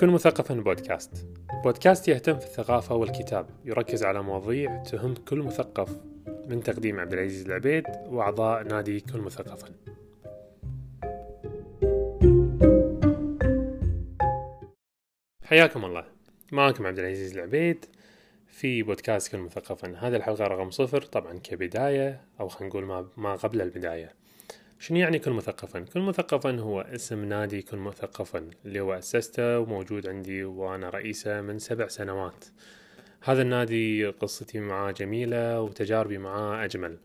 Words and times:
كن 0.00 0.10
مثقفا 0.10 0.54
بودكاست. 0.54 1.26
بودكاست 1.64 2.08
يهتم 2.08 2.38
في 2.38 2.46
الثقافة 2.46 2.94
والكتاب 2.94 3.46
يركز 3.64 4.04
على 4.04 4.22
مواضيع 4.22 4.82
تهم 4.82 5.14
كل 5.14 5.38
مثقف 5.38 6.00
من 6.46 6.62
تقديم 6.62 7.00
عبد 7.00 7.12
العزيز 7.12 7.46
العبيد 7.46 7.84
وأعضاء 8.06 8.62
نادي 8.62 9.00
كن 9.00 9.20
مثقفا. 9.20 9.68
حياكم 15.44 15.84
الله. 15.84 16.04
معكم 16.52 16.86
عبد 16.86 16.98
العزيز 16.98 17.36
العبيد 17.36 17.84
في 18.46 18.82
بودكاست 18.82 19.32
كن 19.32 19.38
مثقفا. 19.38 19.94
هذه 19.98 20.16
الحلقة 20.16 20.44
رقم 20.44 20.70
صفر 20.70 21.02
طبعا 21.02 21.38
كبداية 21.38 22.20
أو 22.40 22.48
خلينا 22.48 22.68
نقول 22.68 23.08
ما, 23.16 23.36
قبل 23.36 23.60
البداية. 23.60 24.19
شنو 24.82 24.98
يعني 24.98 25.18
كن 25.18 25.32
مثقفا؟ 25.32 25.80
كن 25.80 26.00
مثقفا 26.00 26.60
هو 26.60 26.80
اسم 26.80 27.24
نادي 27.24 27.62
كن 27.62 27.78
مثقفا 27.78 28.50
اللي 28.64 28.80
هو 28.80 28.92
أسسته 28.92 29.58
وموجود 29.58 30.08
عندي 30.08 30.44
وأنا 30.44 30.90
رئيسه 30.90 31.40
من 31.40 31.58
سبع 31.58 31.88
سنوات. 31.88 32.44
هذا 33.22 33.42
النادي 33.42 34.06
قصتي 34.06 34.60
معاه 34.60 34.90
جميلة 34.90 35.60
وتجاربي 35.60 36.18
معاه 36.18 36.64
أجمل. 36.64 36.98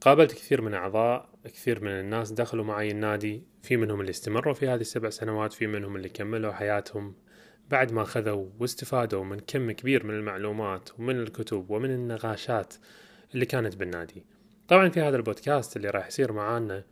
قابلت 0.00 0.32
كثير 0.32 0.62
من 0.62 0.74
أعضاء 0.74 1.28
كثير 1.44 1.84
من 1.84 1.90
الناس 1.90 2.32
دخلوا 2.32 2.64
معي 2.64 2.90
النادي 2.90 3.42
في 3.62 3.76
منهم 3.76 4.00
اللي 4.00 4.10
استمروا 4.10 4.54
في 4.54 4.68
هذه 4.68 4.80
السبع 4.80 5.10
سنوات 5.10 5.52
في 5.52 5.66
منهم 5.66 5.96
اللي 5.96 6.08
كملوا 6.08 6.52
حياتهم 6.52 7.14
بعد 7.70 7.92
ما 7.92 8.02
أخذوا 8.02 8.46
واستفادوا 8.58 9.24
من 9.24 9.40
كم 9.40 9.70
كبير 9.70 10.06
من 10.06 10.14
المعلومات 10.14 10.88
ومن 10.98 11.20
الكتب 11.20 11.70
ومن 11.70 11.90
النقاشات 11.90 12.74
اللي 13.34 13.46
كانت 13.46 13.76
بالنادي. 13.76 14.37
طبعا 14.68 14.88
في 14.88 15.00
هذا 15.00 15.16
البودكاست 15.16 15.76
اللي 15.76 15.90
راح 15.90 16.06
يصير 16.06 16.32
معانا 16.32 16.84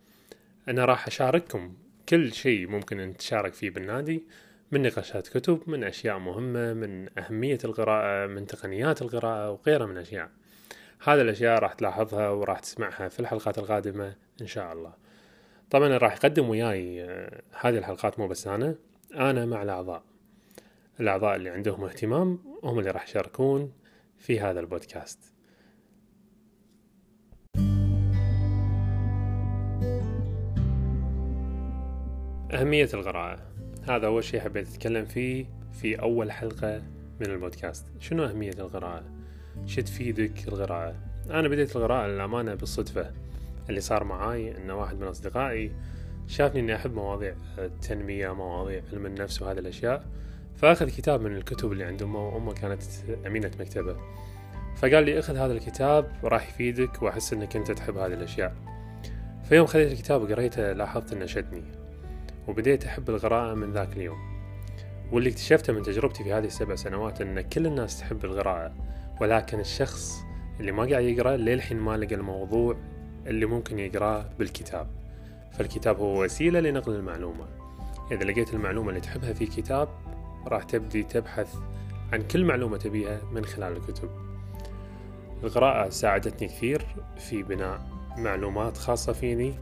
أنا 0.67 0.85
راح 0.85 1.07
أشارككم 1.07 1.73
كل 2.09 2.33
شيء 2.33 2.67
ممكن 2.67 2.99
أن 2.99 3.17
تشارك 3.17 3.53
فيه 3.53 3.69
بالنادي 3.69 4.23
من 4.71 4.81
نقاشات 4.81 5.27
كتب 5.27 5.61
من 5.67 5.83
أشياء 5.83 6.19
مهمة 6.19 6.73
من 6.73 7.19
أهمية 7.19 7.57
القراءة 7.63 8.27
من 8.27 8.47
تقنيات 8.47 9.01
القراءة 9.01 9.51
وغيرها 9.51 9.85
من 9.85 9.97
أشياء. 9.97 10.29
هذه 11.03 11.21
الأشياء 11.21 11.59
راح 11.59 11.73
تلاحظها 11.73 12.29
وراح 12.29 12.59
تسمعها 12.59 13.07
في 13.07 13.19
الحلقات 13.19 13.57
القادمة 13.57 14.15
إن 14.41 14.47
شاء 14.47 14.73
الله. 14.73 14.93
طبعا 15.69 15.97
راح 15.97 16.13
يقدم 16.13 16.49
وياي 16.49 17.03
آه، 17.03 17.41
هذه 17.59 17.77
الحلقات 17.77 18.19
مو 18.19 18.27
بس 18.27 18.47
أنا 18.47 18.75
أنا 19.15 19.45
مع 19.45 19.63
الأعضاء. 19.63 20.03
الأعضاء 20.99 21.35
اللي 21.35 21.49
عندهم 21.49 21.83
اهتمام 21.83 22.39
هم 22.63 22.79
اللي 22.79 22.91
راح 22.91 23.03
يشاركون 23.03 23.71
في 24.17 24.39
هذا 24.39 24.59
البودكاست. 24.59 25.36
أهمية 32.53 32.89
القراءة. 32.93 33.39
هذا 33.89 34.07
أول 34.07 34.23
شيء 34.23 34.39
حبيت 34.39 34.67
أتكلم 34.67 35.05
فيه 35.05 35.45
في 35.81 36.01
أول 36.01 36.31
حلقة 36.31 36.81
من 37.19 37.25
البودكاست. 37.25 37.85
شنو 37.99 38.25
أهمية 38.25 38.53
القراءة؟ 38.59 39.03
شو 39.65 39.81
تفيدك 39.81 40.47
القراءة؟ 40.47 40.95
أنا 41.29 41.47
بديت 41.47 41.75
القراءة 41.75 42.07
للأمانة 42.07 42.55
بالصدفة. 42.55 43.11
اللي 43.69 43.81
صار 43.81 44.03
معاي 44.03 44.57
إن 44.57 44.71
واحد 44.71 44.99
من 44.99 45.07
أصدقائي 45.07 45.71
شافني 46.27 46.59
إني 46.59 46.75
أحب 46.75 46.93
مواضيع 46.93 47.35
التنمية 47.57 48.33
مواضيع 48.33 48.81
علم 48.93 49.05
النفس 49.05 49.41
وهذه 49.41 49.59
الأشياء. 49.59 50.05
فأخذ 50.55 50.89
كتاب 50.89 51.21
من 51.21 51.35
الكتب 51.35 51.71
اللي 51.71 51.83
عند 51.83 52.01
أمه 52.01 52.27
وأمه 52.27 52.53
كانت 52.53 52.81
أمينة 53.25 53.51
مكتبة. 53.59 53.95
فقال 54.75 55.03
لي 55.03 55.19
أخذ 55.19 55.35
هذا 55.35 55.53
الكتاب 55.53 56.11
راح 56.23 56.49
يفيدك 56.49 57.03
وأحس 57.03 57.33
إنك 57.33 57.55
أنت 57.55 57.71
تحب 57.71 57.97
هذه 57.97 58.13
الأشياء. 58.13 58.55
في 59.49 59.55
يوم 59.55 59.65
خذيت 59.65 59.91
الكتاب 59.91 60.21
وقريته 60.21 60.73
لاحظت 60.73 61.13
إنه 61.13 61.25
شدني. 61.25 61.86
وبديت 62.47 62.85
أحب 62.85 63.09
القراءة 63.09 63.53
من 63.53 63.71
ذاك 63.71 63.97
اليوم. 63.97 64.17
واللي 65.11 65.29
اكتشفته 65.29 65.73
من 65.73 65.83
تجربتي 65.83 66.23
في 66.23 66.33
هذه 66.33 66.45
السبع 66.45 66.75
سنوات 66.75 67.21
أن 67.21 67.41
كل 67.41 67.67
الناس 67.67 67.99
تحب 67.99 68.25
القراءة 68.25 68.73
ولكن 69.21 69.59
الشخص 69.59 70.23
اللي 70.59 70.71
ما 70.71 70.85
قاعد 70.85 71.03
يقرأ 71.03 71.37
للحين 71.37 71.77
ما 71.77 71.97
لقى 71.97 72.15
الموضوع 72.15 72.77
اللي 73.27 73.45
ممكن 73.45 73.79
يقرأه 73.79 74.29
بالكتاب. 74.39 74.87
فالكتاب 75.51 75.99
هو 75.99 76.23
وسيلة 76.23 76.59
لنقل 76.59 76.95
المعلومة. 76.95 77.45
إذا 78.11 78.23
لقيت 78.23 78.53
المعلومة 78.53 78.89
اللي 78.89 79.01
تحبها 79.01 79.33
في 79.33 79.45
كتاب 79.45 79.89
راح 80.47 80.63
تبدي 80.63 81.03
تبحث 81.03 81.55
عن 82.13 82.21
كل 82.21 82.45
معلومة 82.45 82.77
تبيها 82.77 83.21
من 83.31 83.45
خلال 83.45 83.77
الكتب. 83.77 84.09
القراءة 85.43 85.89
ساعدتني 85.89 86.47
كثير 86.47 86.85
في 87.17 87.43
بناء 87.43 87.81
معلومات 88.17 88.77
خاصة 88.77 89.13
فيني 89.13 89.53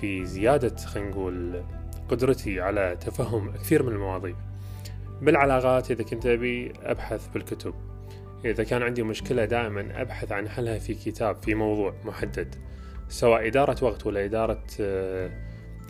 في 0.00 0.26
زيادة 0.26 0.76
خلينا 0.76 1.10
نقول 1.10 1.62
قدرتي 2.08 2.60
على 2.60 2.96
تفهم 3.00 3.52
كثير 3.52 3.82
من 3.82 3.92
المواضيع. 3.92 4.34
بالعلاقات 5.22 5.90
إذا 5.90 6.02
كنت 6.04 6.26
أبي 6.26 6.72
أبحث 6.82 7.28
بالكتب. 7.28 7.74
إذا 8.44 8.64
كان 8.64 8.82
عندي 8.82 9.02
مشكلة 9.02 9.44
دائما 9.44 10.02
أبحث 10.02 10.32
عن 10.32 10.48
حلها 10.48 10.78
في 10.78 10.94
كتاب 10.94 11.42
في 11.42 11.54
موضوع 11.54 11.94
محدد. 12.04 12.54
سواء 13.08 13.46
إدارة 13.46 13.84
وقت 13.84 14.06
ولا 14.06 14.24
إدارة 14.24 14.64
آه، 14.80 15.30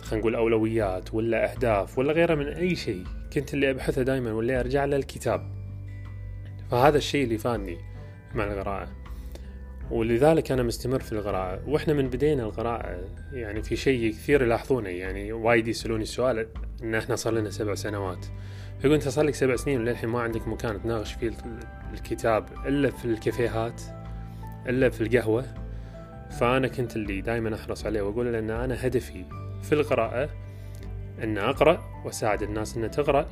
خلينا 0.01 0.21
نقول 0.21 0.35
أولويات 0.35 1.13
ولا 1.13 1.51
أهداف 1.51 1.97
ولا 1.97 2.13
غيرها 2.13 2.35
من 2.35 2.47
أي 2.47 2.75
شيء 2.75 3.03
كنت 3.33 3.53
اللي 3.53 3.69
أبحثه 3.69 4.01
دائما 4.01 4.31
واللي 4.31 4.59
أرجع 4.59 4.85
للكتاب 4.85 5.51
فهذا 6.71 6.97
الشيء 6.97 7.23
اللي 7.23 7.37
فادني 7.37 7.77
مع 8.35 8.43
القراءة. 8.43 9.02
ولذلك 9.93 10.51
أنا 10.51 10.63
مستمر 10.63 10.99
في 10.99 11.11
القراءة. 11.11 11.59
وإحنا 11.67 11.93
من 11.93 12.09
بدينا 12.09 12.43
القراءة 12.43 12.99
يعني 13.33 13.63
في 13.63 13.75
شيء 13.75 14.11
كثير 14.11 14.41
يلاحظونه 14.41 14.89
يعني 14.89 15.33
وايد 15.33 15.67
يسألوني 15.67 16.03
السؤال 16.03 16.47
إن 16.83 16.95
إحنا 16.95 17.15
صار 17.15 17.33
لنا 17.33 17.49
سبع 17.49 17.75
سنوات. 17.75 18.25
يقول 18.79 18.93
أنت 18.93 19.07
صار 19.07 19.25
لك 19.25 19.35
سبع 19.35 19.55
سنين 19.55 19.79
وللحين 19.79 20.09
ما 20.09 20.21
عندك 20.21 20.47
مكان 20.47 20.81
تناقش 20.81 21.13
فيه 21.13 21.31
الكتاب 21.93 22.45
إلا 22.65 22.89
في 22.89 23.05
الكافيهات 23.05 23.81
إلا 24.69 24.89
في 24.89 25.01
القهوة. 25.01 25.45
فأنا 26.39 26.67
كنت 26.67 26.95
اللي 26.95 27.21
دائما 27.21 27.55
أحرص 27.55 27.85
عليه 27.85 28.01
وأقول 28.01 28.33
لأن 28.33 28.49
أنا 28.49 28.87
هدفي 28.87 29.25
في 29.63 29.73
القراءة 29.73 30.29
أن 31.23 31.37
أقرأ 31.37 32.01
وأساعد 32.05 32.41
الناس 32.41 32.77
أن 32.77 32.91
تقرأ 32.91 33.27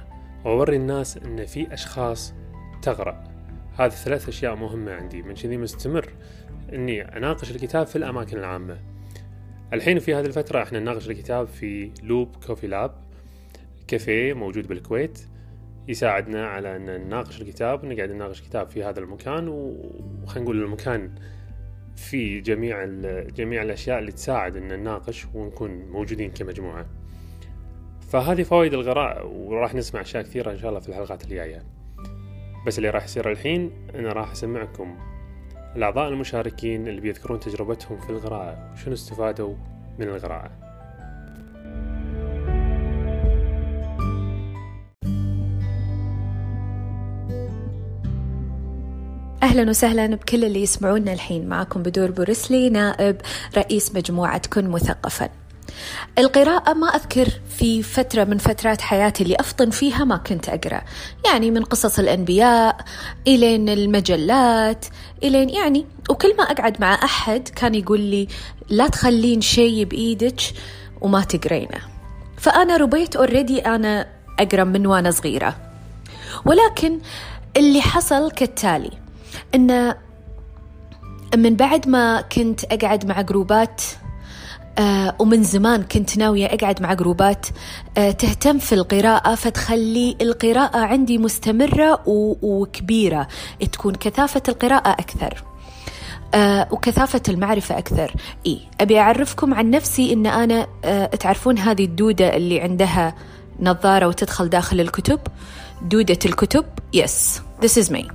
وأوري 0.46 0.76
الناس 0.76 1.18
أن 1.18 1.46
في 1.46 1.74
أشخاص 1.74 2.34
تقرأ. 2.82 3.31
هذه 3.78 3.90
ثلاث 3.90 4.28
أشياء 4.28 4.56
مهمة 4.56 4.92
عندي 4.92 5.22
من 5.22 5.34
كذي 5.34 5.58
مستمر 5.58 6.10
إني 6.74 7.18
أناقش 7.18 7.52
الكتاب 7.52 7.88
في 7.88 7.96
الأماكن 7.96 8.38
العامة. 8.38 8.78
الحين 9.74 10.00
في 10.00 10.16
هذه 10.16 10.26
الفترة 10.26 10.64
إحنا 10.64 10.80
نناقش 10.80 11.10
الكتاب 11.10 11.48
في 11.48 11.92
لوب 12.04 12.36
كوفي 12.48 12.68
لاب 12.68 12.92
كافيه 13.88 14.34
موجود 14.34 14.68
بالكويت 14.68 15.20
يساعدنا 15.88 16.48
على 16.48 16.76
أن 16.76 16.86
نناقش 16.86 17.42
الكتاب 17.42 17.86
نقعد 17.86 18.12
نناقش 18.12 18.42
كتاب 18.42 18.70
في 18.70 18.84
هذا 18.84 19.00
المكان 19.00 19.48
وخلينا 19.48 20.46
نقول 20.46 20.64
المكان 20.64 21.16
في 21.96 22.42
جميع 22.42 22.86
جميع 23.36 23.62
الأشياء 23.62 24.00
اللي 24.00 24.12
تساعد 24.12 24.56
أن 24.56 24.68
نناقش 24.68 25.26
ونكون 25.34 25.72
موجودين 25.72 26.32
كمجموعة. 26.32 26.86
فهذه 28.10 28.44
فوائد 28.44 28.74
القراءة 28.74 29.26
وراح 29.26 29.76
نسمع 29.76 30.02
أشياء 30.02 30.24
كثيرة 30.24 30.52
إن 30.52 30.58
شاء 30.58 30.70
الله 30.70 30.80
في 30.80 30.90
الحلقات 30.90 31.24
الجاية. 31.24 31.64
بس 32.68 32.78
اللي 32.78 32.90
راح 32.90 33.04
يصير 33.04 33.32
الحين 33.32 33.72
أنا 33.96 34.14
راح 34.14 34.32
أسمعكم. 34.32 34.98
الأعضاء 35.76 36.10
المشاركين 36.10 36.88
اللي 36.88 37.02
بيذكرون 37.02 37.40
تجربتهم 37.40 38.00
في 38.00 38.10
القراءة 38.10 38.74
وشنو 38.74 38.94
استفادوا 38.94 39.56
من 40.00 40.08
القراءة 40.08 40.52
أهلا 49.44 49.70
وسهلا 49.70 50.16
بكل 50.16 50.46
اللي 50.46 50.62
يسمعونا 50.62 51.14
الحين. 51.14 51.50
معكم 51.50 51.84
بدور 51.84 52.12
بورسلي 52.12 52.70
نائب 52.70 53.18
رئيس 53.58 53.96
مجموعة 53.96 54.42
كن 54.54 54.70
مثقفا. 54.70 55.30
القراءة 56.18 56.74
ما 56.74 56.88
أذكر 56.88 57.28
في 57.58 57.84
فترة 57.84 58.24
من 58.24 58.38
فترات 58.38 58.82
حياتي 58.82 59.24
اللي 59.24 59.36
أفطن 59.36 59.70
فيها 59.70 60.04
ما 60.04 60.18
كنت 60.18 60.50
أقرأ. 60.50 60.82
يعني 61.26 61.52
من 61.52 61.64
قصص 61.64 62.00
الأنبياء 62.00 62.78
إلين 63.28 63.70
المجلات 63.70 64.86
إلين 65.24 65.50
يعني 65.50 65.86
وكل 66.10 66.38
ما 66.38 66.44
أقعد 66.44 66.82
مع 66.82 66.94
أحد 66.94 67.50
كان 67.50 67.76
يقول 67.76 68.00
لي 68.00 68.28
لا 68.70 68.88
تخلين 68.88 69.42
شيء 69.42 69.84
بإيدك 69.84 70.42
وما 71.02 71.22
تقرينه. 71.22 71.80
فأنا 72.38 72.78
ربيت 72.78 73.16
أوريدي 73.16 73.60
أنا 73.60 74.08
أقرأ 74.40 74.64
من 74.64 74.88
وأنا 74.88 75.12
صغيرة. 75.12 75.58
ولكن 76.46 77.00
اللي 77.58 77.82
حصل 77.82 78.32
كالتالي 78.32 78.92
أن 79.56 79.96
من 81.36 81.56
بعد 81.56 81.88
ما 81.88 82.22
كنت 82.22 82.64
أقعد 82.64 83.06
مع 83.06 83.22
جروبات 83.22 83.82
آه 84.80 85.16
ومن 85.20 85.44
زمان 85.44 85.84
كنت 85.84 86.18
ناوية 86.18 86.46
أقعد 86.46 86.82
مع 86.82 86.94
جروبات 86.94 87.46
آه 87.98 88.12
تهتم 88.12 88.60
في 88.60 88.76
القراءة 88.76 89.36
فتخلي 89.36 90.18
القراءة 90.22 90.78
عندي 90.78 91.18
مستمرة 91.18 92.00
وكبيرة 92.08 93.28
تكون 93.72 93.96
كثافة 93.96 94.42
القراءة 94.50 94.90
أكثر 94.92 95.44
آه 96.34 96.68
وكثافة 96.72 97.22
المعرفة 97.30 97.78
أكثر. 97.78 98.14
إيه 98.46 98.60
أبي 98.82 99.00
أعرفكم 99.00 99.54
عن 99.54 99.70
نفسي 99.70 100.14
إن 100.14 100.26
أنا 100.26 100.68
تعرفون 101.20 101.58
هذه 101.58 101.86
الدودة 101.86 102.36
اللي 102.36 102.62
عندها 102.62 103.16
نظارة 103.60 104.08
وتدخل 104.08 104.50
داخل 104.50 104.80
الكتب؟ 104.82 105.20
دودة 105.82 106.20
الكتب؟ 106.26 106.66
يس 106.94 107.42
this 107.66 107.84
is 107.84 107.90
me. 107.92 108.12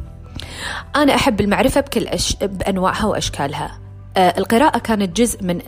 أنا 0.96 1.14
أحب 1.14 1.40
المعرفة 1.40 1.80
بكل 1.80 2.06
أش... 2.06 2.36
بأنواعها 2.42 3.06
وأشكالها. 3.06 3.78
القراءة 4.18 4.78
كانت 4.78 5.16
جزء 5.16 5.42
من 5.44 5.60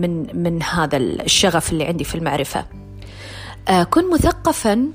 من 0.00 0.42
من 0.42 0.62
هذا 0.62 0.96
الشغف 0.96 1.72
اللي 1.72 1.84
عندي 1.84 2.04
في 2.04 2.14
المعرفة. 2.14 2.66
آه 3.68 3.82
كن 3.82 4.10
مثقفا 4.12 4.88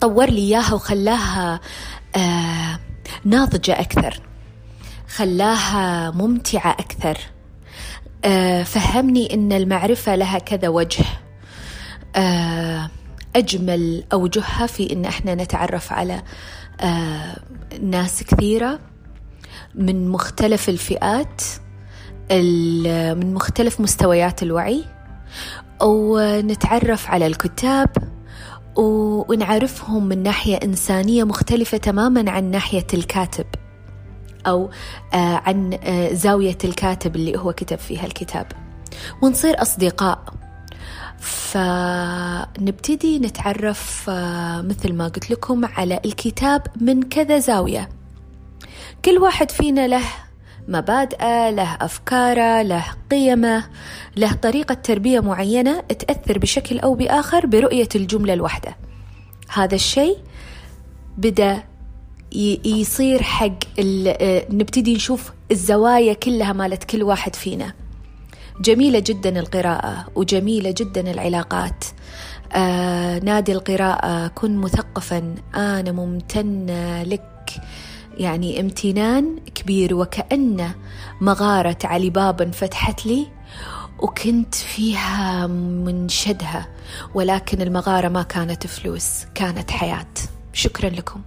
طور 0.00 0.30
لي 0.30 0.38
إياها 0.38 0.74
وخلاها 0.74 1.60
آه 2.16 2.78
ناضجة 3.24 3.80
أكثر 3.80 4.20
خلاها 5.08 6.10
ممتعة 6.10 6.70
أكثر. 6.70 7.18
آه 8.24 8.62
فهمني 8.62 9.34
أن 9.34 9.52
المعرفة 9.52 10.14
لها 10.16 10.38
كذا 10.38 10.68
وجه. 10.68 11.04
آه 12.16 12.90
أجمل 13.36 14.04
أوجهها 14.12 14.66
في 14.66 14.92
أن 14.92 15.04
إحنا 15.04 15.34
نتعرف 15.34 15.92
على 15.92 16.22
آه 16.80 17.36
ناس 17.82 18.22
كثيرة 18.22 18.78
من 19.74 20.08
مختلف 20.08 20.68
الفئات. 20.68 21.42
من 22.32 23.34
مختلف 23.34 23.80
مستويات 23.80 24.42
الوعي 24.42 24.84
ونتعرف 25.82 27.10
على 27.10 27.26
الكتاب 27.26 27.88
ونعرفهم 28.76 30.06
من 30.06 30.22
ناحية 30.22 30.56
إنسانية 30.56 31.24
مختلفة 31.24 31.78
تماما 31.78 32.30
عن 32.30 32.50
ناحية 32.50 32.86
الكاتب 32.94 33.46
أو 34.46 34.70
عن 35.12 35.78
زاوية 36.12 36.58
الكاتب 36.64 37.16
اللي 37.16 37.38
هو 37.38 37.52
كتب 37.52 37.78
فيها 37.78 38.06
الكتاب. 38.06 38.46
ونصير 39.22 39.62
أصدقاء. 39.62 40.24
فنبتدي 41.18 43.18
نتعرف 43.18 44.10
مثل 44.64 44.92
ما 44.92 45.08
قلت 45.08 45.30
لكم 45.30 45.64
على 45.64 46.00
الكتاب 46.04 46.66
من 46.80 47.02
كذا 47.02 47.38
زاوية. 47.38 47.88
كل 49.04 49.18
واحد 49.18 49.50
فينا 49.50 49.86
له 49.86 50.02
مبادئه 50.68 51.50
له 51.50 51.74
أفكاره 51.80 52.62
له 52.62 52.84
قيمة 53.10 53.64
له 54.16 54.32
طريقة 54.32 54.74
تربية 54.74 55.20
معينة 55.20 55.80
تأثر 55.80 56.38
بشكل 56.38 56.78
أو 56.78 56.94
بآخر 56.94 57.46
برؤية 57.46 57.88
الجملة 57.94 58.34
الواحدة. 58.34 58.76
هذا 59.48 59.74
الشيء 59.74 60.18
بدأ 61.18 61.62
يصير 62.64 63.22
حق 63.22 63.58
نبتدي 64.50 64.94
نشوف 64.94 65.32
الزوايا 65.50 66.12
كلها 66.12 66.52
مالت 66.52 66.84
كل 66.84 67.02
واحد 67.02 67.36
فينا. 67.36 67.72
جميلة 68.60 68.98
جدا 68.98 69.38
القراءة 69.38 70.06
وجميلة 70.14 70.74
جدا 70.78 71.10
العلاقات. 71.10 71.84
آه 72.52 73.18
نادي 73.18 73.52
القراءة 73.52 74.26
كن 74.26 74.56
مثقفا 74.56 75.34
أنا 75.54 75.92
ممتنة 75.92 77.02
لك. 77.02 77.50
يعني 78.18 78.60
امتنان 78.60 79.36
كبير 79.54 79.94
وكأن 79.94 80.70
مغارة 81.20 81.78
علي 81.84 82.10
بابا 82.10 82.44
انفتحت 82.44 83.06
لي 83.06 83.26
وكنت 84.02 84.54
فيها 84.54 85.46
منشدها 85.46 86.68
ولكن 87.14 87.62
المغارة 87.62 88.08
ما 88.08 88.22
كانت 88.22 88.66
فلوس 88.66 89.24
كانت 89.34 89.70
حياة. 89.70 90.14
شكرا 90.52 90.90
لكم. 90.90 91.20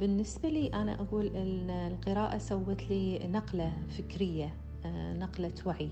بالنسبة 0.00 0.48
لي 0.48 0.70
أنا 0.74 0.94
أقول 0.94 1.26
أن 1.26 1.70
القراءة 1.70 2.38
سوت 2.38 2.82
لي 2.90 3.18
نقلة 3.28 3.72
فكرية. 3.98 4.54
نقلة 5.18 5.52
وعي. 5.66 5.90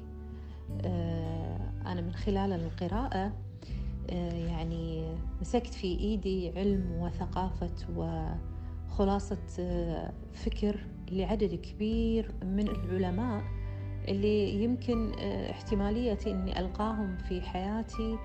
أنا 1.87 2.00
من 2.00 2.12
خلال 2.12 2.52
القراءة 2.52 3.32
يعني 4.49 5.14
مسكت 5.41 5.75
في 5.75 5.87
إيدي 5.87 6.58
علم 6.58 6.91
وثقافة 7.00 7.70
وخلاصة 8.88 9.38
فكر 10.35 10.81
لعدد 11.11 11.55
كبير 11.55 12.35
من 12.43 12.69
العلماء 12.69 13.43
اللي 14.08 14.64
يمكن 14.64 15.12
احتمالية 15.50 16.19
أني 16.26 16.61
ألقاهم 16.61 17.17
في 17.17 17.40
حياتي 17.40 18.19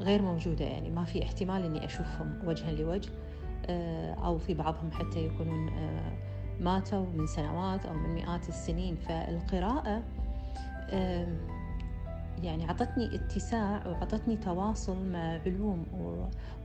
غير 0.00 0.22
موجودة. 0.22 0.64
يعني 0.64 0.90
ما 0.90 1.04
في 1.04 1.22
احتمال 1.22 1.64
أني 1.64 1.84
أشوفهم 1.84 2.40
وجها 2.44 2.72
لوجه 2.72 3.10
أو 4.24 4.38
في 4.38 4.54
بعضهم 4.54 4.90
حتى 4.90 5.26
يكونون 5.26 5.70
ماتوا 6.60 7.06
من 7.14 7.26
سنوات 7.26 7.86
أو 7.86 7.94
من 7.94 8.14
مئات 8.14 8.48
السنين. 8.48 8.96
فالقراءة 8.96 10.02
يعني 12.42 12.64
عطتني 12.68 13.14
اتساع 13.14 13.86
وعطتني 13.86 14.36
تواصل 14.36 15.12
مع 15.12 15.40
علوم 15.46 15.86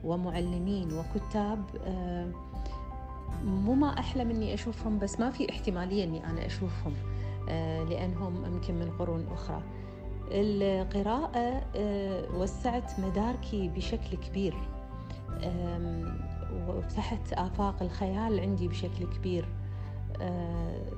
ومعلمين 0.03 0.89
وكتاب. 0.94 1.59
مو 3.45 3.74
ما 3.74 4.00
أحلم 4.00 4.30
إني 4.30 4.53
أشوفهم 4.53 5.00
بس 5.00 5.19
ما 5.19 5.31
في 5.31 5.50
احتمالية 5.51 6.03
إني 6.03 6.25
أنا 6.25 6.45
أشوفهم 6.45 6.94
لأنهم 7.89 8.45
يمكن 8.45 8.75
من 8.75 8.91
قرون 9.00 9.27
أخرى. 9.31 9.62
القراءة 10.31 11.62
وسعت 12.36 13.00
مداركي 13.00 13.68
بشكل 13.69 14.18
كبير 14.18 14.56
وفتحت 16.68 17.33
آفاق 17.33 17.83
الخيال 17.83 18.39
عندي 18.39 18.68
بشكل 18.68 19.06
كبير. 19.18 19.45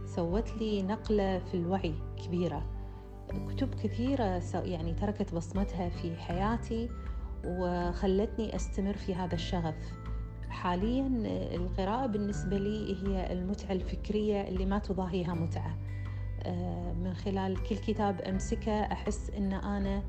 سوت 0.06 0.58
لي 0.58 0.84
نقلة 0.84 1.40
في 1.40 1.54
الوعي 1.54 1.94
كبيرة. 2.26 2.66
كتب 3.50 3.76
كثيرة 3.76 4.42
يعني 4.54 4.94
تركت 4.94 5.34
بصمتها 5.34 5.90
في 5.90 6.16
حياتي 6.16 6.90
وخلتني 7.46 8.56
أستمر 8.56 8.94
في 8.98 9.16
هذا 9.16 9.36
الشغف. 9.36 9.76
حاليا 10.50 11.08
القراءة 11.56 12.06
بالنسبة 12.06 12.58
لي 12.58 12.96
هي 13.04 13.32
المتعة 13.34 13.72
الفكرية 13.72 14.48
اللي 14.48 14.66
ما 14.66 14.80
تضاهيها 14.80 15.34
متعة. 15.34 15.78
من 16.94 17.14
خلال 17.14 17.64
كل 17.64 17.76
كتاب 17.76 18.22
أمسكه 18.22 18.82
أحس 18.82 19.30
أن 19.30 19.54
أنا 19.54 20.04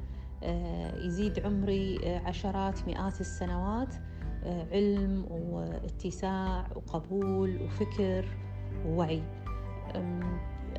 يزيد 1.04 1.38
عمري 1.38 1.98
عشرات 2.06 2.88
مئات 2.88 3.20
السنوات. 3.20 3.94
علم 4.72 5.24
واتساع 5.30 6.66
وقبول 6.76 7.62
وفكر 7.62 8.28
ووعي. 8.86 9.22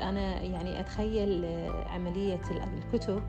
أنا 0.01 0.41
يعني 0.41 0.79
أتخيل 0.79 1.45
عملية 1.89 2.41
الكتب 2.51 3.21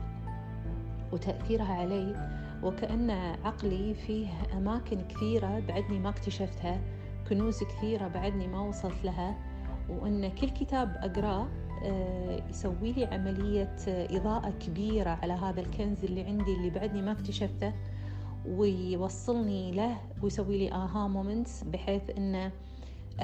وتأثيرها 1.11 1.73
علي 1.73 2.29
وكأن 2.63 3.11
عقلي 3.45 3.93
فيه 3.93 4.27
أماكن 4.53 5.01
كثيرة 5.07 5.59
بعدني 5.67 5.99
ما 5.99 6.09
اكتشفتها 6.09 6.81
كنوز 7.29 7.63
كثيرة 7.63 8.07
بعدني 8.07 8.47
ما 8.47 8.61
وصلت 8.61 9.03
لها 9.03 9.35
وأن 9.89 10.29
كل 10.29 10.49
كتاب 10.49 10.95
أقرأه 10.97 11.47
يسوي 12.49 12.91
لي 12.91 13.05
عملية 13.05 13.75
إضاءة 13.87 14.49
كبيرة 14.49 15.09
على 15.09 15.33
هذا 15.33 15.61
الكنز 15.61 16.03
اللي 16.03 16.23
عندي 16.23 16.53
اللي 16.53 16.69
بعدني 16.69 17.01
ما 17.01 17.11
اكتشفته 17.11 17.73
ويوصلني 18.47 19.71
له 19.71 19.97
ويسوي 20.23 20.57
لي 20.57 20.71
آها 20.71 21.07
مومنتس 21.07 21.63
بحيث 21.63 22.01
أنه 22.17 22.51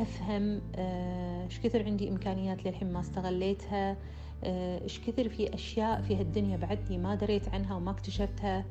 أفهم 0.02 0.62
إيش 0.78 1.60
كثر 1.60 1.84
عندي 1.84 2.10
إمكانيات 2.10 2.66
للحين 2.66 2.94
ما 2.94 3.00
استغليتها 3.00 3.98
إيش 4.44 5.00
كثر 5.00 5.30
في 5.30 5.54
أشياء 5.54 6.02
في 6.02 6.16
هالدنيا 6.16 6.58
بعدني 6.58 6.98
ما 6.98 7.16
دريت 7.16 7.50
عنها 7.50 7.76
وما 7.76 7.92
اكتشفتها 7.92 8.66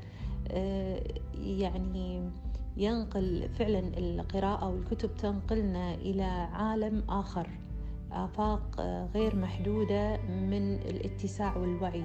يعني 1.34 2.30
ينقل 2.76 3.48
فعلا 3.58 3.78
القراءة 3.78 4.68
والكتب 4.68 5.16
تنقلنا 5.16 5.94
إلى 5.94 6.22
عالم 6.52 7.02
آخر 7.08 7.48
آفاق 8.12 8.80
غير 9.14 9.36
محدودة 9.36 10.16
من 10.26 10.74
الاتساع 10.74 11.56
والوعي 11.56 12.04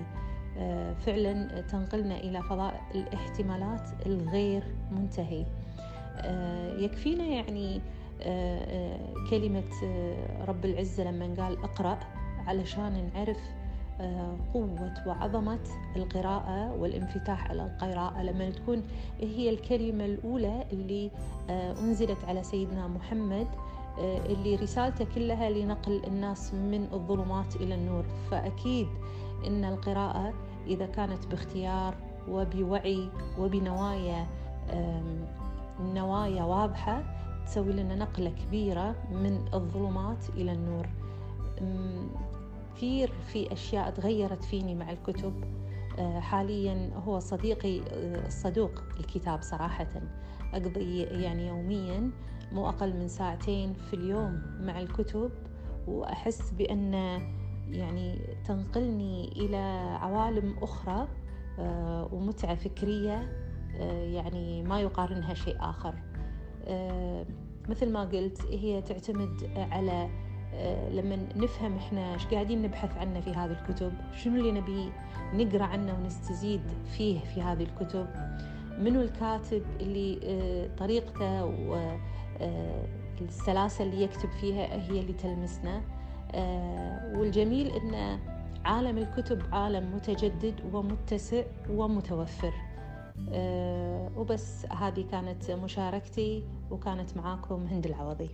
فعلا 1.05 1.61
تنقلنا 1.61 2.17
إلى 2.19 2.41
فضاء 2.43 2.81
الاحتمالات 2.95 3.89
الغير 4.05 4.63
منتهي. 4.91 5.45
يكفينا 6.83 7.23
يعني 7.23 7.81
كلمة 9.29 9.71
رب 10.47 10.65
العزة 10.65 11.03
لما 11.03 11.25
قال 11.43 11.63
اقرأ 11.63 11.99
علشان 12.47 13.09
نعرف 13.13 13.37
قوة 14.53 14.93
وعظمة 15.07 15.59
القراءة 15.95 16.75
والانفتاح 16.79 17.49
على 17.49 17.63
القراءة. 17.63 18.23
لما 18.23 18.49
تكون 18.49 18.83
هي 19.19 19.49
الكلمة 19.49 20.05
الأولى 20.05 20.65
اللي 20.71 21.11
أنزلت 21.49 22.25
على 22.27 22.43
سيدنا 22.43 22.87
محمد 22.87 23.47
اللي 23.99 24.55
رسالته 24.55 25.05
كلها 25.15 25.49
لنقل 25.49 26.01
الناس 26.07 26.53
من 26.53 26.87
الظلمات 26.93 27.55
إلى 27.55 27.75
النور. 27.75 28.05
فأكيد 28.31 28.87
إن 29.47 29.65
القراءة 29.65 30.33
إذا 30.67 30.85
كانت 30.85 31.27
باختيار 31.27 31.95
وبوعي 32.29 33.09
وبنوايا 33.39 34.27
نوايا 35.79 36.43
واضحة 36.43 37.03
تسوي 37.51 37.73
لنا 37.73 37.95
نقلة 37.95 38.29
كبيرة 38.29 38.95
من 39.11 39.45
الظلمات 39.53 40.29
إلى 40.29 40.51
النور. 40.51 40.87
كثير 42.75 43.11
في 43.11 43.53
أشياء 43.53 43.89
تغيرت 43.89 44.43
فيني 44.43 44.75
مع 44.75 44.91
الكتب. 44.91 45.33
آه، 45.99 46.19
حاليا 46.19 46.91
هو 46.95 47.19
صديقي 47.19 47.81
الصدوق 48.27 48.71
الكتاب 48.99 49.41
صراحة. 49.41 49.87
أقضي 50.53 51.01
يعني 51.01 51.47
يوميا 51.47 52.11
مو 52.51 52.69
أقل 52.69 52.93
من 52.93 53.07
ساعتين 53.07 53.73
في 53.73 53.93
اليوم 53.93 54.41
مع 54.59 54.79
الكتب 54.79 55.31
وأحس 55.87 56.51
بأن 56.51 56.93
يعني 57.69 58.19
تنقلني 58.47 59.31
إلى 59.31 59.57
عوالم 60.01 60.55
أخرى 60.61 61.07
آه، 61.59 62.09
ومتعة 62.13 62.55
فكرية 62.55 63.31
يعني 64.13 64.63
ما 64.63 64.81
يقارنها 64.81 65.33
شيء 65.33 65.57
آخر. 65.59 65.95
مثل 67.69 67.91
ما 67.91 68.01
قلت 68.01 68.41
هي 68.51 68.81
تعتمد 68.81 69.49
على 69.57 70.09
آه، 70.53 70.89
لما 70.89 71.27
نفهم 71.35 71.75
إحنا 71.75 72.13
إيش 72.13 72.25
قاعدين 72.25 72.61
نبحث 72.61 72.97
عنه 72.97 73.19
في 73.19 73.29
هذه 73.29 73.51
الكتب 73.51 73.93
شنو 74.23 74.35
اللي 74.35 74.51
نبي 74.51 74.91
نقرأ 75.33 75.63
عنه 75.63 75.99
ونستزيد 75.99 76.61
فيه 76.97 77.19
في 77.19 77.41
هذه 77.41 77.63
الكتب 77.63 78.07
منو 78.79 79.01
الكاتب 79.01 79.63
اللي 79.79 80.19
آه، 80.23 80.75
طريقته 80.77 81.45
والسلاسة 83.21 83.83
آه، 83.83 83.87
اللي 83.87 84.03
يكتب 84.03 84.29
فيها 84.29 84.91
هي 84.91 84.99
اللي 84.99 85.13
تلمسنا 85.13 85.81
والجميل 87.15 87.67
إن 87.67 88.19
عالم 88.65 88.97
الكتب 88.97 89.41
عالم 89.51 89.95
متجدد 89.95 90.55
ومتسع 90.73 91.43
ومتوفر. 91.69 92.53
وبس 94.17 94.65
هذه 94.65 95.05
كانت 95.11 95.51
مشاركتي 95.51 96.43
وكانت 96.71 97.17
معاكم 97.17 97.65
هند 97.65 97.85
العوضي. 97.85 98.29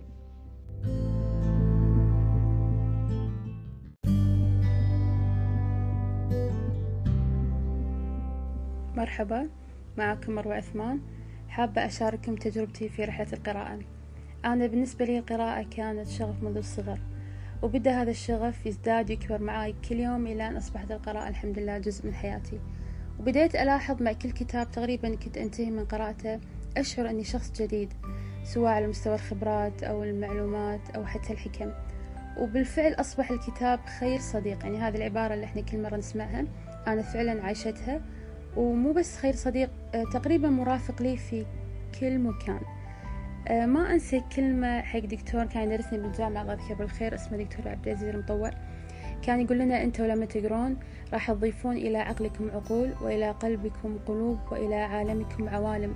مرحبا 8.96 9.48
معكم 9.98 10.34
مروة 10.34 10.54
عثمان 10.54 11.00
حابة 11.48 11.86
أشارككم 11.86 12.34
تجربتي 12.34 12.88
في 12.88 13.04
رحلة 13.04 13.32
القراءة. 13.32 13.78
أنا 14.44 14.66
بالنسبة 14.66 15.04
لي 15.04 15.18
القراءة 15.18 15.62
كانت 15.62 16.08
شغف 16.08 16.42
منذ 16.42 16.56
الصغر 16.56 17.00
وبدأ 17.62 18.02
هذا 18.02 18.10
الشغف 18.10 18.66
يزداد 18.66 19.10
ويكبر 19.10 19.42
معي 19.42 19.74
كل 19.88 19.96
يوم 19.96 20.26
إلى 20.26 20.48
أن 20.48 20.56
أصبحت 20.56 20.90
القراءة 20.90 21.28
الحمد 21.28 21.58
لله 21.58 21.78
جزء 21.78 22.06
من 22.06 22.14
حياتي. 22.14 22.60
وبديت 23.20 23.54
ألاحظ 23.54 24.02
مع 24.02 24.12
كل 24.12 24.30
كتاب 24.30 24.70
تقريبا 24.70 25.14
كنت 25.14 25.38
أنتهي 25.38 25.70
من 25.70 25.84
قراءته 25.84 26.40
أشعر 26.76 27.10
أني 27.10 27.24
شخص 27.24 27.52
جديد 27.62 27.92
سواء 28.44 28.72
على 28.72 28.86
مستوى 28.86 29.14
الخبرات 29.14 29.82
أو 29.82 30.02
المعلومات 30.02 30.80
أو 30.96 31.06
حتى 31.06 31.32
الحكم. 31.32 31.70
وبالفعل 32.38 32.92
أصبح 32.92 33.30
الكتاب 33.30 33.80
خير 34.00 34.18
صديق. 34.18 34.64
يعني 34.64 34.78
هذه 34.78 34.96
العبارة 34.96 35.34
اللي 35.34 35.44
إحنا 35.44 35.62
كل 35.62 35.82
مرة 35.82 35.96
نسمعها 35.96 36.44
أنا 36.86 37.02
فعلا 37.02 37.42
عايشتها. 37.42 38.00
ومو 38.56 38.92
بس 38.92 39.16
خير 39.16 39.34
صديق 39.34 39.70
آه، 39.94 40.04
تقريبا 40.12 40.48
مرافق 40.48 41.02
لي 41.02 41.16
في 41.16 41.46
كل 42.00 42.18
مكان. 42.18 42.60
آه، 43.48 43.66
ما 43.66 43.92
أنسى 43.92 44.22
كلمة 44.36 44.80
حق 44.80 44.98
دكتور 44.98 45.44
كان 45.44 45.70
يدرسني 45.70 45.98
بالجامعة 45.98 46.42
الله 46.42 46.52
يذكره 46.52 46.74
بالخير 46.74 47.14
اسمه 47.14 47.38
دكتور 47.38 47.68
عبد 47.68 47.88
العزيز 47.88 48.08
المطور 48.08 48.50
كان 49.28 49.40
يقول 49.40 49.58
لنا 49.58 49.82
أنتوا 49.82 50.06
لما 50.06 50.26
تقرون 50.26 50.76
راح 51.12 51.32
تضيفون 51.32 51.76
إلى 51.76 51.98
عقلكم 51.98 52.50
عقول 52.50 52.92
وإلى 53.02 53.30
قلبكم 53.30 53.98
قلوب 54.06 54.38
وإلى 54.50 54.74
عالمكم 54.74 55.48
عوالم. 55.48 55.94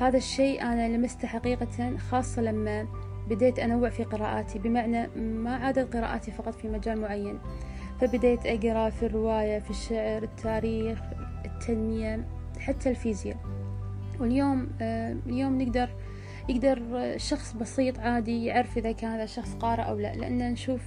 هذا 0.00 0.16
الشيء 0.16 0.62
أنا 0.62 0.88
لمسته 0.96 1.28
حقيقة 1.28 1.96
خاصة 1.96 2.42
لما 2.42 2.86
بديت 3.28 3.58
أنوع 3.58 3.90
في 3.90 4.04
قراءاتي 4.04 4.58
بمعنى 4.58 5.06
ما 5.16 5.56
عادت 5.56 5.96
قراءاتي 5.96 6.30
فقط 6.30 6.54
في 6.54 6.68
مجال 6.68 7.00
معين. 7.00 7.38
فبديت 8.00 8.46
أقرأ 8.46 8.90
في 8.90 9.06
الرواية 9.06 9.58
في 9.58 9.70
الشعر 9.70 10.22
التاريخ 10.22 10.98
التنمية 11.44 12.24
حتى 12.60 12.90
الفيزياء. 12.90 13.36
واليوم 14.20 14.68
آه، 14.80 15.16
اليوم 15.26 15.62
نقدر 15.62 15.88
يقدر 16.48 16.82
شخص 17.16 17.52
بسيط 17.52 17.98
عادي 17.98 18.44
يعرف 18.44 18.78
إذا 18.78 18.92
كان 18.92 19.10
هذا 19.10 19.24
الشخص 19.24 19.54
قارئ 19.54 19.82
أو 19.82 19.98
لا. 19.98 20.14
لأن 20.14 20.52
نشوف 20.52 20.80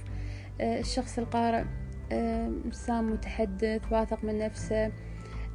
الشخص 0.60 1.18
القارئ 1.18 1.64
آه، 2.12 2.52
إنسان 2.64 3.04
متحدث 3.04 3.80
واثق 3.92 4.24
من 4.24 4.38
نفسه 4.38 4.92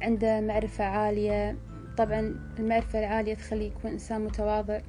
عنده 0.02 0.40
معرفة 0.40 0.84
عالية. 0.84 1.56
طبعا 1.96 2.40
المعرفة 2.58 2.98
العالية 2.98 3.34
تخليه 3.34 3.66
يكون 3.66 3.90
إنسان 3.90 4.24
متواضع. 4.24 4.80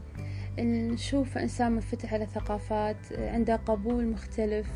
نشوفه 0.60 1.44
إنسان 1.44 1.72
منفتح 1.72 2.13
على 2.13 2.25
ثقافات 2.25 2.98
عنده 3.18 3.56
قبول 3.56 4.08
مختلف 4.08 4.68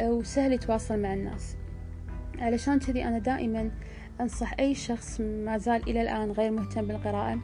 وسهل 0.00 0.52
يتواصل 0.52 1.02
مع 1.02 1.14
الناس. 1.14 1.56
علشان 2.38 2.78
كذي 2.78 3.04
أنا 3.04 3.18
دائما 3.18 3.70
أنصح 4.20 4.54
أي 4.60 4.74
شخص 4.74 5.20
ما 5.20 5.58
زال 5.58 5.90
إلى 5.90 6.02
الآن 6.02 6.30
غير 6.32 6.50
مهتم 6.50 6.86
بالقراءة 6.86 7.38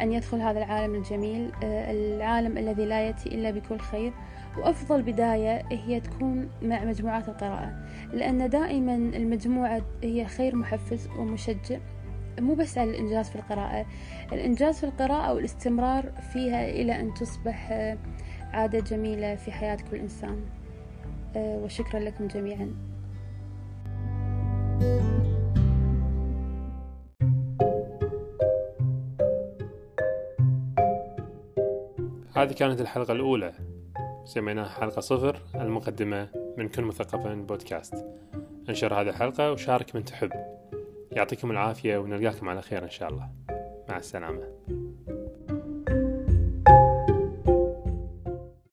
أن 0.00 0.12
يدخل 0.12 0.40
هذا 0.40 0.58
العالم 0.58 0.94
الجميل 0.94 1.52
آه، 1.64 1.90
العالم 1.92 2.58
الذي 2.58 2.84
لا 2.84 3.06
يأتي 3.06 3.28
إلا 3.28 3.50
بكل 3.50 3.78
خير. 3.78 4.12
وأفضل 4.58 5.02
بداية 5.02 5.62
هي 5.70 6.00
تكون 6.00 6.48
مع 6.62 6.84
مجموعات 6.84 7.28
القراءة 7.28 7.72
لأن 8.12 8.50
دائما 8.50 8.94
المجموعة 8.94 9.82
هي 10.02 10.26
خير 10.26 10.56
محفز 10.56 11.08
ومشجع. 11.18 11.78
مو 12.40 12.54
بس 12.54 12.78
على 12.78 12.90
الإنجاز 12.90 13.30
في 13.30 13.36
القراءة 13.36 13.86
الإنجاز 14.32 14.78
في 14.78 14.84
القراءة 14.84 15.34
والاستمرار 15.34 16.12
فيها 16.32 16.70
إلى 16.70 17.00
أن 17.00 17.14
تصبح 17.14 17.68
آه، 17.72 17.98
عادة 18.52 18.80
جميلة 18.80 19.34
في 19.34 19.52
حياة 19.52 19.78
كل 19.90 19.96
إنسان. 19.96 20.40
آه، 21.36 21.56
وشكرا 21.56 22.00
لكم 22.00 22.26
جميعا. 22.26 22.74
هذه 32.36 32.52
كانت 32.52 32.80
الحلقة 32.80 33.12
الأولى. 33.12 33.52
سميناها 34.28 34.68
حلقة 34.68 35.00
صفر 35.00 35.42
المقدمة 35.54 36.28
من 36.56 36.68
كل 36.68 36.82
مثقفا 36.82 37.34
بودكاست. 37.34 38.06
انشر 38.68 38.94
هذه 38.94 39.08
الحلقة 39.08 39.52
وشارك 39.52 39.96
من 39.96 40.04
تحب. 40.04 40.32
يعطيكم 41.12 41.50
العافية 41.50 41.98
ونلقاكم 41.98 42.48
على 42.48 42.62
خير 42.62 42.84
إن 42.84 42.90
شاء 42.90 43.08
الله. 43.08 43.30
مع 43.88 43.96
السلامة. 43.96 44.77